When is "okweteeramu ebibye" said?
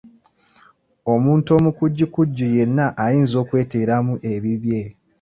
3.43-4.81